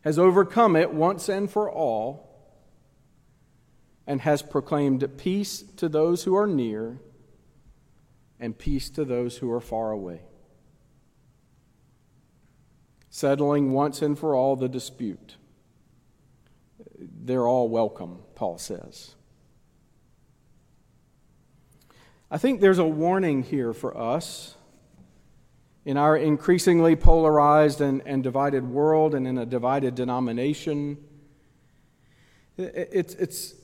has 0.00 0.18
overcome 0.18 0.76
it 0.76 0.94
once 0.94 1.28
and 1.28 1.50
for 1.50 1.70
all, 1.70 2.24
and 4.06 4.22
has 4.22 4.40
proclaimed 4.40 5.06
peace 5.18 5.62
to 5.76 5.90
those 5.90 6.24
who 6.24 6.34
are 6.34 6.46
near 6.46 6.98
and 8.40 8.56
peace 8.56 8.88
to 8.88 9.04
those 9.04 9.36
who 9.36 9.52
are 9.52 9.60
far 9.60 9.90
away. 9.90 10.22
Settling 13.10 13.72
once 13.72 14.00
and 14.00 14.18
for 14.18 14.34
all 14.34 14.56
the 14.56 14.70
dispute. 14.70 15.36
They're 16.98 17.46
all 17.46 17.68
welcome, 17.68 18.20
Paul 18.34 18.56
says. 18.56 19.16
I 22.30 22.36
think 22.36 22.60
there's 22.60 22.78
a 22.78 22.84
warning 22.84 23.42
here 23.42 23.72
for 23.72 23.96
us 23.96 24.54
in 25.86 25.96
our 25.96 26.14
increasingly 26.14 26.94
polarized 26.94 27.80
and, 27.80 28.02
and 28.04 28.22
divided 28.22 28.68
world 28.68 29.14
and 29.14 29.26
in 29.26 29.38
a 29.38 29.46
divided 29.46 29.94
denomination. 29.94 30.98
It's, 32.58 33.14
it's, 33.14 33.54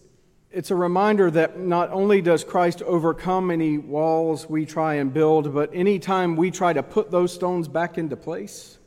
it's 0.51 0.71
a 0.71 0.75
reminder 0.75 1.31
that 1.33 1.59
not 1.59 1.91
only 1.93 2.23
does 2.23 2.43
Christ 2.43 2.81
overcome 2.81 3.51
any 3.51 3.77
walls 3.77 4.49
we 4.49 4.65
try 4.65 4.95
and 4.95 5.13
build, 5.13 5.53
but 5.53 5.69
anytime 5.75 6.35
we 6.35 6.51
try 6.51 6.73
to 6.73 6.83
put 6.83 7.11
those 7.11 7.35
stones 7.35 7.69
back 7.69 7.99
into 7.99 8.17
place, 8.17 8.79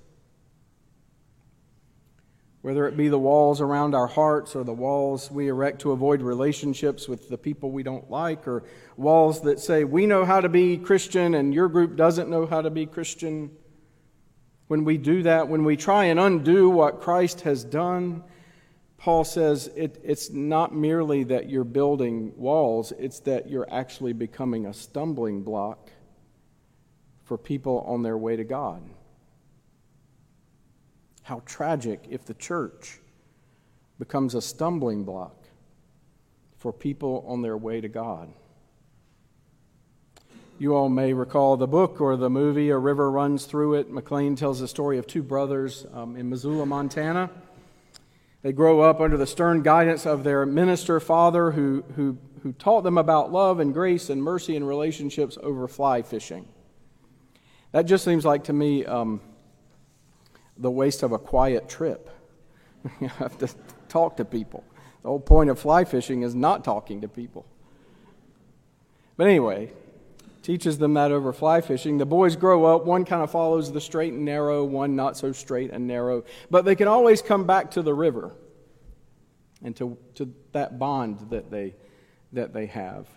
whether 2.67 2.85
it 2.85 2.97
be 2.97 3.07
the 3.07 3.17
walls 3.17 3.61
around 3.61 3.95
our 3.95 4.07
hearts 4.07 4.53
or 4.53 4.61
the 4.65 4.73
walls 4.73 5.31
we 5.31 5.47
erect 5.47 5.79
to 5.79 5.93
avoid 5.93 6.21
relationships 6.21 7.07
with 7.07 7.29
the 7.29 7.37
people 7.37 7.71
we 7.71 7.81
don't 7.81 8.11
like, 8.11 8.45
or 8.45 8.61
walls 8.97 9.39
that 9.43 9.57
say, 9.57 9.85
we 9.85 10.05
know 10.05 10.25
how 10.25 10.41
to 10.41 10.49
be 10.49 10.75
Christian 10.75 11.33
and 11.33 11.53
your 11.53 11.69
group 11.69 11.95
doesn't 11.95 12.29
know 12.29 12.45
how 12.45 12.61
to 12.61 12.69
be 12.69 12.85
Christian. 12.85 13.51
When 14.67 14.83
we 14.83 14.97
do 14.97 15.23
that, 15.23 15.47
when 15.47 15.63
we 15.63 15.77
try 15.77 16.03
and 16.07 16.19
undo 16.19 16.69
what 16.69 16.99
Christ 16.99 17.39
has 17.39 17.63
done, 17.63 18.21
Paul 18.97 19.23
says 19.23 19.71
it, 19.73 20.01
it's 20.03 20.29
not 20.29 20.75
merely 20.75 21.23
that 21.23 21.49
you're 21.49 21.63
building 21.63 22.33
walls, 22.35 22.91
it's 22.99 23.21
that 23.21 23.49
you're 23.49 23.73
actually 23.73 24.11
becoming 24.11 24.65
a 24.65 24.73
stumbling 24.73 25.41
block 25.41 25.89
for 27.23 27.37
people 27.37 27.85
on 27.87 28.03
their 28.03 28.17
way 28.17 28.35
to 28.35 28.43
God. 28.43 28.83
How 31.27 31.41
tragic 31.45 32.05
if 32.09 32.23
the 32.23 32.33
church 32.35 32.99
becomes 33.99 34.33
a 34.33 34.41
stumbling 34.41 35.03
block 35.03 35.35
for 36.57 36.71
people 36.71 37.25
on 37.27 37.41
their 37.41 37.57
way 37.57 37.81
to 37.81 37.89
God. 37.89 38.29
You 40.57 40.73
all 40.73 40.87
may 40.87 41.11
recall 41.11 41.57
the 41.57 41.67
book 41.67 41.99
or 41.99 42.15
the 42.15 42.29
movie, 42.29 42.69
A 42.69 42.77
River 42.77 43.11
Runs 43.11 43.43
Through 43.43 43.73
It. 43.73 43.91
Maclean 43.91 44.37
tells 44.37 44.61
the 44.61 44.69
story 44.69 44.99
of 44.99 45.05
two 45.05 45.21
brothers 45.21 45.85
um, 45.93 46.15
in 46.15 46.29
Missoula, 46.29 46.65
Montana. 46.65 47.29
They 48.41 48.53
grow 48.53 48.79
up 48.79 49.01
under 49.01 49.17
the 49.17 49.27
stern 49.27 49.63
guidance 49.63 50.05
of 50.05 50.23
their 50.23 50.45
minister 50.45 51.01
father 51.01 51.51
who, 51.51 51.83
who, 51.97 52.17
who 52.41 52.53
taught 52.53 52.85
them 52.85 52.97
about 52.97 53.33
love 53.33 53.59
and 53.59 53.73
grace 53.73 54.09
and 54.09 54.23
mercy 54.23 54.55
and 54.55 54.65
relationships 54.65 55.37
over 55.43 55.67
fly 55.67 56.03
fishing. 56.03 56.47
That 57.73 57.81
just 57.81 58.05
seems 58.05 58.23
like 58.23 58.45
to 58.45 58.53
me 58.53 58.85
um, 58.85 59.19
the 60.59 60.71
waste 60.71 61.03
of 61.03 61.11
a 61.11 61.19
quiet 61.19 61.69
trip. 61.69 62.09
you 63.01 63.07
have 63.07 63.37
to 63.39 63.49
talk 63.89 64.17
to 64.17 64.25
people. 64.25 64.63
The 65.03 65.09
whole 65.09 65.19
point 65.19 65.49
of 65.49 65.59
fly 65.59 65.85
fishing 65.85 66.23
is 66.23 66.35
not 66.35 66.63
talking 66.63 67.01
to 67.01 67.07
people. 67.07 67.45
But 69.15 69.27
anyway, 69.27 69.71
teaches 70.43 70.77
them 70.77 70.93
that 70.93 71.11
over 71.11 71.33
fly 71.33 71.61
fishing. 71.61 71.97
The 71.97 72.05
boys 72.05 72.35
grow 72.35 72.65
up. 72.65 72.85
One 72.85 73.03
kind 73.03 73.23
of 73.23 73.31
follows 73.31 73.71
the 73.71 73.81
straight 73.81 74.13
and 74.13 74.23
narrow, 74.23 74.63
one 74.63 74.95
not 74.95 75.17
so 75.17 75.31
straight 75.31 75.71
and 75.71 75.87
narrow. 75.87 76.23
But 76.49 76.65
they 76.65 76.75
can 76.75 76.87
always 76.87 77.21
come 77.21 77.45
back 77.45 77.71
to 77.71 77.81
the 77.81 77.93
river 77.93 78.33
and 79.63 79.75
to, 79.77 79.97
to 80.15 80.33
that 80.51 80.77
bond 80.79 81.31
that 81.31 81.49
they, 81.49 81.75
that 82.33 82.53
they 82.53 82.67
have. 82.67 83.07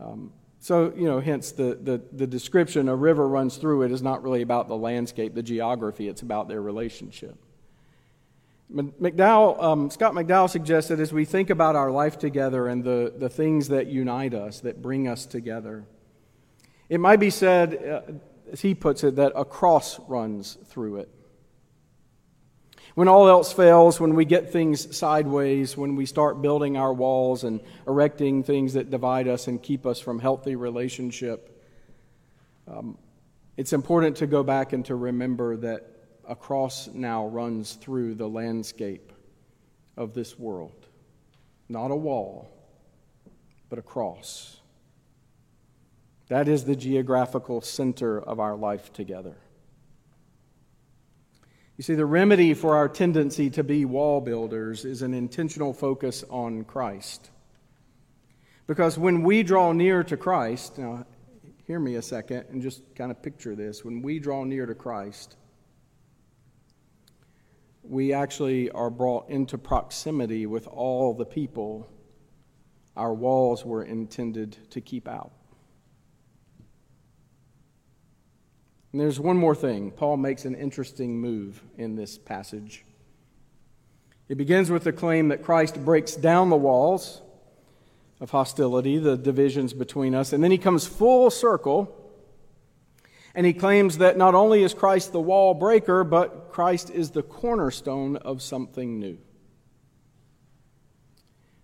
Um, 0.00 0.32
so, 0.60 0.92
you 0.94 1.06
know, 1.06 1.20
hence 1.20 1.52
the, 1.52 1.78
the, 1.82 2.02
the 2.12 2.26
description 2.26 2.90
a 2.90 2.94
river 2.94 3.26
runs 3.26 3.56
through 3.56 3.82
it 3.82 3.90
is 3.90 4.02
not 4.02 4.22
really 4.22 4.42
about 4.42 4.68
the 4.68 4.76
landscape, 4.76 5.34
the 5.34 5.42
geography, 5.42 6.06
it's 6.06 6.20
about 6.20 6.48
their 6.48 6.60
relationship. 6.60 7.34
McDowell, 8.72 9.60
um, 9.60 9.90
Scott 9.90 10.12
McDowell 10.12 10.48
suggests 10.48 10.90
that 10.90 11.00
as 11.00 11.12
we 11.12 11.24
think 11.24 11.50
about 11.50 11.76
our 11.76 11.90
life 11.90 12.18
together 12.18 12.68
and 12.68 12.84
the, 12.84 13.12
the 13.16 13.28
things 13.28 13.68
that 13.68 13.86
unite 13.86 14.34
us, 14.34 14.60
that 14.60 14.80
bring 14.80 15.08
us 15.08 15.24
together, 15.24 15.86
it 16.90 17.00
might 17.00 17.18
be 17.18 17.30
said, 17.30 17.82
uh, 17.82 18.12
as 18.52 18.60
he 18.60 18.74
puts 18.74 19.02
it, 19.02 19.16
that 19.16 19.32
a 19.34 19.46
cross 19.46 19.98
runs 20.08 20.58
through 20.66 20.96
it. 20.96 21.08
When 22.94 23.08
all 23.08 23.28
else 23.28 23.52
fails, 23.52 24.00
when 24.00 24.14
we 24.14 24.24
get 24.24 24.52
things 24.52 24.96
sideways, 24.96 25.76
when 25.76 25.96
we 25.96 26.06
start 26.06 26.42
building 26.42 26.76
our 26.76 26.92
walls 26.92 27.44
and 27.44 27.60
erecting 27.86 28.42
things 28.42 28.74
that 28.74 28.90
divide 28.90 29.28
us 29.28 29.46
and 29.46 29.62
keep 29.62 29.86
us 29.86 30.00
from 30.00 30.18
healthy 30.18 30.56
relationship, 30.56 31.64
um, 32.66 32.98
it's 33.56 33.72
important 33.72 34.16
to 34.16 34.26
go 34.26 34.42
back 34.42 34.72
and 34.72 34.84
to 34.86 34.94
remember 34.94 35.56
that 35.58 35.86
a 36.28 36.34
cross 36.34 36.88
now 36.88 37.26
runs 37.26 37.74
through 37.74 38.14
the 38.14 38.28
landscape 38.28 39.12
of 39.96 40.14
this 40.14 40.38
world. 40.38 40.86
Not 41.68 41.90
a 41.90 41.96
wall, 41.96 42.50
but 43.68 43.78
a 43.78 43.82
cross. 43.82 44.60
That 46.28 46.48
is 46.48 46.64
the 46.64 46.76
geographical 46.76 47.60
center 47.60 48.20
of 48.20 48.38
our 48.40 48.56
life 48.56 48.92
together. 48.92 49.36
You 51.80 51.82
see, 51.82 51.94
the 51.94 52.04
remedy 52.04 52.52
for 52.52 52.76
our 52.76 52.90
tendency 52.90 53.48
to 53.48 53.64
be 53.64 53.86
wall 53.86 54.20
builders 54.20 54.84
is 54.84 55.00
an 55.00 55.14
intentional 55.14 55.72
focus 55.72 56.22
on 56.28 56.64
Christ. 56.64 57.30
Because 58.66 58.98
when 58.98 59.22
we 59.22 59.42
draw 59.42 59.72
near 59.72 60.04
to 60.04 60.18
Christ, 60.18 60.76
now 60.76 61.06
hear 61.66 61.80
me 61.80 61.94
a 61.94 62.02
second 62.02 62.44
and 62.50 62.60
just 62.60 62.82
kind 62.94 63.10
of 63.10 63.22
picture 63.22 63.56
this. 63.56 63.82
When 63.82 64.02
we 64.02 64.18
draw 64.18 64.44
near 64.44 64.66
to 64.66 64.74
Christ, 64.74 65.36
we 67.82 68.12
actually 68.12 68.70
are 68.72 68.90
brought 68.90 69.30
into 69.30 69.56
proximity 69.56 70.44
with 70.44 70.66
all 70.66 71.14
the 71.14 71.24
people 71.24 71.88
our 72.94 73.14
walls 73.14 73.64
were 73.64 73.84
intended 73.84 74.58
to 74.72 74.82
keep 74.82 75.08
out. 75.08 75.32
And 78.92 79.00
there's 79.00 79.20
one 79.20 79.36
more 79.36 79.54
thing. 79.54 79.90
Paul 79.92 80.16
makes 80.16 80.44
an 80.44 80.54
interesting 80.54 81.20
move 81.20 81.62
in 81.76 81.96
this 81.96 82.18
passage. 82.18 82.84
It 84.28 84.36
begins 84.36 84.70
with 84.70 84.84
the 84.84 84.92
claim 84.92 85.28
that 85.28 85.42
Christ 85.42 85.84
breaks 85.84 86.14
down 86.14 86.50
the 86.50 86.56
walls 86.56 87.22
of 88.20 88.30
hostility, 88.30 88.98
the 88.98 89.16
divisions 89.16 89.72
between 89.72 90.14
us, 90.14 90.32
and 90.32 90.42
then 90.42 90.50
he 90.50 90.58
comes 90.58 90.86
full 90.86 91.30
circle 91.30 91.96
and 93.34 93.46
he 93.46 93.52
claims 93.52 93.98
that 93.98 94.18
not 94.18 94.34
only 94.34 94.62
is 94.62 94.74
Christ 94.74 95.12
the 95.12 95.20
wall 95.20 95.54
breaker, 95.54 96.02
but 96.02 96.50
Christ 96.50 96.90
is 96.90 97.10
the 97.10 97.22
cornerstone 97.22 98.16
of 98.16 98.42
something 98.42 98.98
new. 98.98 99.18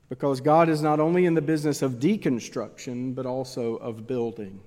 Because 0.08 0.40
God 0.40 0.68
is 0.68 0.80
not 0.80 1.00
only 1.00 1.26
in 1.26 1.34
the 1.34 1.42
business 1.42 1.82
of 1.82 1.94
deconstruction, 1.94 3.14
but 3.14 3.26
also 3.26 3.76
of 3.76 4.06
building. 4.06 4.60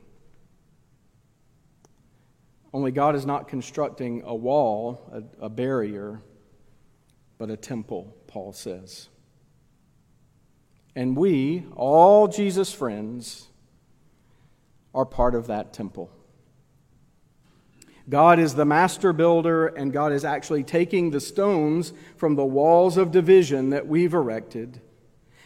Only 2.74 2.92
God 2.92 3.16
is 3.16 3.26
not 3.26 3.48
constructing 3.48 4.22
a 4.26 4.36
wall, 4.36 5.10
a, 5.12 5.46
a 5.46 5.50
barrier, 5.50 6.22
but 7.38 7.50
a 7.50 7.58
temple, 7.58 8.16
Paul 8.28 8.54
says. 8.54 9.10
And 10.96 11.16
we, 11.16 11.66
all 11.76 12.28
Jesus' 12.28 12.74
friends, 12.74 13.48
are 14.94 15.06
part 15.06 15.36
of 15.36 15.48
that 15.48 15.74
temple. 15.74 16.12
God 18.10 18.40
is 18.40 18.56
the 18.56 18.66
master 18.66 19.14
builder, 19.14 19.68
and 19.68 19.94
God 19.94 20.12
is 20.12 20.26
actually 20.26 20.64
taking 20.64 21.12
the 21.12 21.20
stones 21.20 21.94
from 22.18 22.36
the 22.36 22.46
walls 22.46 22.98
of 22.98 23.12
division 23.12 23.70
that 23.70 23.88
we've 23.88 24.16
erected, 24.16 24.82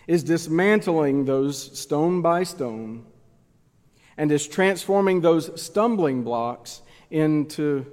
is 0.08 0.24
dismantling 0.24 1.26
those 1.26 1.78
stone 1.78 2.22
by 2.22 2.44
stone, 2.44 3.06
and 4.16 4.32
is 4.32 4.48
transforming 4.48 5.22
those 5.22 5.62
stumbling 5.62 6.24
blocks 6.24 6.83
into 7.14 7.86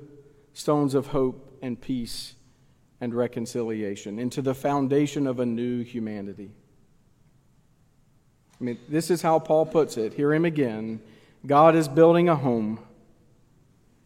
stones 0.55 0.95
of 0.95 1.09
hope 1.09 1.59
and 1.61 1.79
peace 1.79 2.35
and 3.03 3.15
reconciliation, 3.15 4.19
into 4.19 4.41
the 4.41 4.55
foundation 4.55 5.27
of 5.27 5.41
a 5.41 5.47
new 5.47 5.83
humanity. 5.85 6.51
I 8.59 8.65
mean, 8.65 8.79
this 8.89 9.11
is 9.11 9.21
how 9.21 9.39
Paul 9.39 9.67
puts 9.67 9.99
it. 9.99 10.15
Hear 10.15 10.33
him 10.33 10.47
again. 10.47 11.01
God 11.47 11.77
is 11.77 11.87
building 11.87 12.29
a 12.29 12.37
home, 12.37 12.81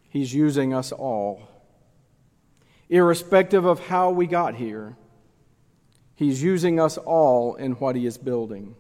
He's 0.08 0.34
using 0.34 0.74
us 0.74 0.92
all. 0.92 1.48
Irrespective 2.88 3.64
of 3.64 3.86
how 3.86 4.10
we 4.10 4.26
got 4.26 4.56
here, 4.56 4.96
He's 6.14 6.42
using 6.42 6.78
us 6.78 6.98
all 6.98 7.54
in 7.54 7.72
what 7.72 7.96
He 7.96 8.06
is 8.06 8.18
building. 8.18 8.74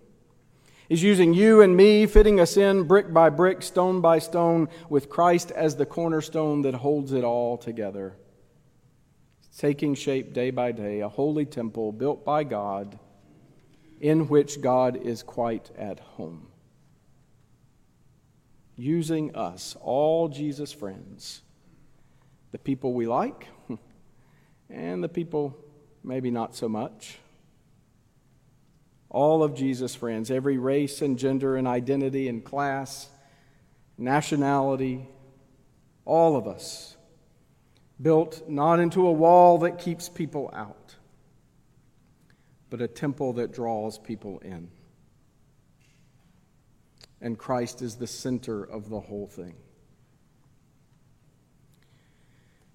He's 0.94 1.02
using 1.02 1.34
you 1.34 1.60
and 1.60 1.76
me, 1.76 2.06
fitting 2.06 2.38
us 2.38 2.56
in 2.56 2.84
brick 2.84 3.12
by 3.12 3.28
brick, 3.28 3.62
stone 3.62 4.00
by 4.00 4.20
stone, 4.20 4.68
with 4.88 5.08
Christ 5.08 5.50
as 5.50 5.74
the 5.74 5.84
cornerstone 5.84 6.62
that 6.62 6.74
holds 6.74 7.12
it 7.12 7.24
all 7.24 7.58
together. 7.58 8.14
It's 9.42 9.58
taking 9.58 9.96
shape 9.96 10.32
day 10.32 10.52
by 10.52 10.70
day, 10.70 11.00
a 11.00 11.08
holy 11.08 11.46
temple 11.46 11.90
built 11.90 12.24
by 12.24 12.44
God 12.44 12.96
in 14.00 14.28
which 14.28 14.60
God 14.60 14.96
is 14.96 15.24
quite 15.24 15.68
at 15.76 15.98
home. 15.98 16.46
Using 18.76 19.34
us, 19.34 19.76
all 19.80 20.28
Jesus' 20.28 20.72
friends, 20.72 21.42
the 22.52 22.58
people 22.60 22.92
we 22.92 23.08
like 23.08 23.48
and 24.70 25.02
the 25.02 25.08
people 25.08 25.58
maybe 26.04 26.30
not 26.30 26.54
so 26.54 26.68
much 26.68 27.18
all 29.14 29.44
of 29.44 29.54
Jesus' 29.54 29.94
friends, 29.94 30.28
every 30.28 30.58
race 30.58 31.00
and 31.00 31.16
gender 31.16 31.56
and 31.56 31.68
identity 31.68 32.28
and 32.28 32.44
class, 32.44 33.08
nationality, 33.96 35.08
all 36.04 36.36
of 36.36 36.48
us, 36.48 36.96
built 38.02 38.48
not 38.48 38.80
into 38.80 39.06
a 39.06 39.12
wall 39.12 39.58
that 39.58 39.78
keeps 39.78 40.08
people 40.08 40.50
out, 40.52 40.96
but 42.70 42.82
a 42.82 42.88
temple 42.88 43.34
that 43.34 43.52
draws 43.52 43.98
people 43.98 44.40
in. 44.40 44.68
And 47.20 47.38
Christ 47.38 47.82
is 47.82 47.94
the 47.94 48.08
center 48.08 48.64
of 48.64 48.90
the 48.90 49.00
whole 49.00 49.28
thing. 49.28 49.54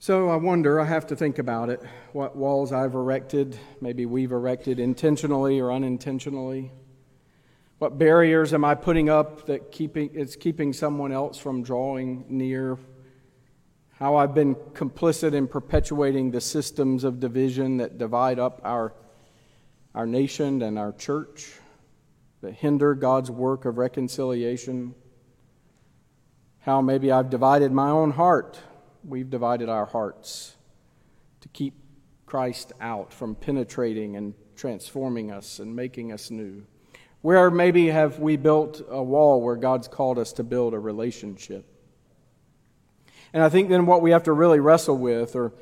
So 0.01 0.29
I 0.29 0.37
wonder, 0.37 0.79
I 0.79 0.85
have 0.85 1.07
to 1.07 1.15
think 1.17 1.39
about 1.39 1.69
it, 1.69 1.81
what 2.13 2.33
walls 2.33 2.71
I've 2.71 2.93
erected, 2.93 3.59
maybe 3.81 4.05
we've 4.05 4.31
erected 4.31 4.79
intentionally 4.79 5.59
or 5.59 5.73
unintentionally. 5.73 6.71
What 7.79 7.97
barriers 7.97 8.53
am 8.53 8.63
I 8.63 8.75
putting 8.75 9.09
up 9.09 9.47
that 9.47 9.73
keeping, 9.73 10.11
it's 10.13 10.37
keeping 10.37 10.71
someone 10.71 11.11
else 11.11 11.37
from 11.37 11.63
drawing 11.63 12.23
near? 12.29 12.77
How 13.89 14.15
I've 14.15 14.33
been 14.33 14.55
complicit 14.55 15.33
in 15.33 15.49
perpetuating 15.49 16.31
the 16.31 16.39
systems 16.39 17.03
of 17.03 17.19
division 17.19 17.75
that 17.77 17.97
divide 17.97 18.39
up 18.39 18.61
our, 18.63 18.93
our 19.93 20.05
nation 20.05 20.61
and 20.61 20.79
our 20.79 20.93
church, 20.93 21.51
that 22.41 22.53
hinder 22.53 22.95
God's 22.95 23.29
work 23.29 23.65
of 23.65 23.77
reconciliation. 23.77 24.95
How 26.59 26.79
maybe 26.79 27.11
I've 27.11 27.29
divided 27.29 27.73
my 27.73 27.89
own 27.89 28.11
heart 28.11 28.61
we've 29.03 29.29
divided 29.29 29.69
our 29.69 29.85
hearts 29.85 30.55
to 31.41 31.47
keep 31.49 31.73
Christ 32.25 32.73
out 32.79 33.13
from 33.13 33.35
penetrating 33.35 34.15
and 34.15 34.33
transforming 34.55 35.31
us 35.31 35.59
and 35.59 35.75
making 35.75 36.11
us 36.11 36.29
new? 36.29 36.63
Where 37.21 37.51
maybe 37.51 37.87
have 37.87 38.19
we 38.19 38.37
built 38.37 38.81
a 38.89 39.03
wall 39.03 39.41
where 39.41 39.55
God's 39.55 39.87
called 39.87 40.17
us 40.17 40.33
to 40.33 40.43
build 40.43 40.73
a 40.73 40.79
relationship? 40.79 41.65
And 43.33 43.43
I 43.43 43.49
think 43.49 43.69
then 43.69 43.85
what 43.85 44.01
we 44.01 44.11
have 44.11 44.23
to 44.23 44.33
really 44.33 44.59
wrestle 44.59 44.97
with 44.97 45.35
or 45.35 45.53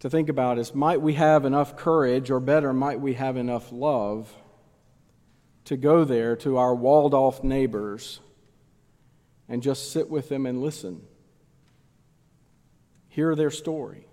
to 0.00 0.10
think 0.10 0.28
about 0.28 0.58
is 0.58 0.74
might 0.74 1.00
we 1.00 1.14
have 1.14 1.44
enough 1.44 1.76
courage, 1.76 2.30
or 2.30 2.38
better, 2.38 2.72
might 2.72 3.00
we 3.00 3.14
have 3.14 3.36
enough 3.36 3.72
love 3.72 4.32
to 5.64 5.76
go 5.76 6.04
there 6.04 6.36
to 6.36 6.58
our 6.58 6.74
walled 6.74 7.14
off 7.14 7.42
neighbors 7.42 8.20
and 9.48 9.62
just 9.62 9.90
sit 9.90 10.08
with 10.08 10.28
them 10.28 10.46
and 10.46 10.60
listen? 10.60 11.02
Hear 13.16 13.34
their 13.34 13.50
story, 13.50 14.06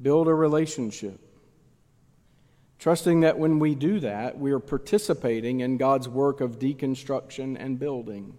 build 0.00 0.28
a 0.28 0.34
relationship. 0.34 1.20
Trusting 2.78 3.20
that 3.20 3.38
when 3.38 3.58
we 3.58 3.74
do 3.74 4.00
that, 4.00 4.38
we 4.38 4.50
are 4.50 4.58
participating 4.58 5.60
in 5.60 5.76
God's 5.76 6.08
work 6.08 6.40
of 6.40 6.58
deconstruction 6.58 7.54
and 7.60 7.78
building. 7.78 8.32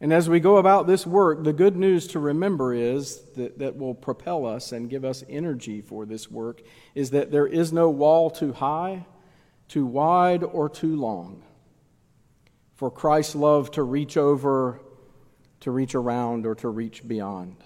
And 0.00 0.12
as 0.12 0.28
we 0.28 0.40
go 0.40 0.56
about 0.56 0.88
this 0.88 1.06
work, 1.06 1.44
the 1.44 1.52
good 1.52 1.76
news 1.76 2.08
to 2.08 2.18
remember 2.18 2.74
is 2.74 3.20
that, 3.36 3.60
that 3.60 3.76
will 3.76 3.94
propel 3.94 4.44
us 4.44 4.72
and 4.72 4.90
give 4.90 5.04
us 5.04 5.22
energy 5.28 5.80
for 5.80 6.04
this 6.04 6.28
work 6.28 6.62
is 6.96 7.10
that 7.10 7.30
there 7.30 7.46
is 7.46 7.72
no 7.72 7.90
wall 7.90 8.28
too 8.28 8.52
high, 8.52 9.06
too 9.68 9.86
wide, 9.86 10.42
or 10.42 10.68
too 10.68 10.96
long 10.96 11.44
for 12.74 12.90
Christ's 12.90 13.36
love 13.36 13.70
to 13.70 13.84
reach 13.84 14.16
over 14.16 14.80
to 15.60 15.70
reach 15.70 15.94
around 15.94 16.46
or 16.46 16.54
to 16.56 16.68
reach 16.68 17.06
beyond. 17.06 17.56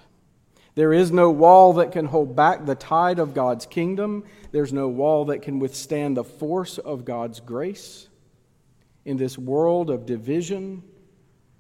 There 0.74 0.92
is 0.92 1.12
no 1.12 1.30
wall 1.30 1.74
that 1.74 1.92
can 1.92 2.06
hold 2.06 2.34
back 2.34 2.64
the 2.64 2.74
tide 2.74 3.18
of 3.18 3.34
God's 3.34 3.66
kingdom. 3.66 4.24
There's 4.52 4.72
no 4.72 4.88
wall 4.88 5.26
that 5.26 5.42
can 5.42 5.58
withstand 5.58 6.16
the 6.16 6.24
force 6.24 6.78
of 6.78 7.04
God's 7.04 7.40
grace. 7.40 8.08
In 9.04 9.16
this 9.16 9.36
world 9.36 9.90
of 9.90 10.06
division, 10.06 10.82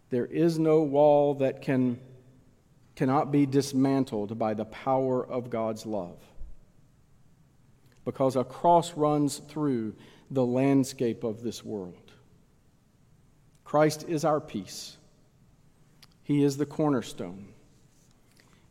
there 0.08 0.26
is 0.26 0.58
no 0.58 0.82
wall 0.82 1.34
that 1.36 1.60
can, 1.60 2.00
cannot 2.96 3.30
be 3.30 3.44
dismantled 3.44 4.38
by 4.38 4.54
the 4.54 4.64
power 4.66 5.26
of 5.26 5.50
God's 5.50 5.84
love. 5.84 6.18
Because 8.04 8.36
a 8.36 8.44
cross 8.44 8.94
runs 8.94 9.38
through 9.38 9.94
the 10.30 10.44
landscape 10.44 11.22
of 11.22 11.42
this 11.42 11.62
world. 11.62 12.12
Christ 13.64 14.06
is 14.08 14.24
our 14.24 14.40
peace. 14.40 14.96
He 16.32 16.42
is 16.42 16.56
the 16.56 16.64
cornerstone, 16.64 17.48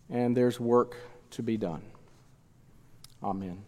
and 0.09 0.35
there's 0.35 0.59
work 0.59 0.95
to 1.29 1.43
be 1.43 1.57
done. 1.57 1.83
Amen. 3.21 3.61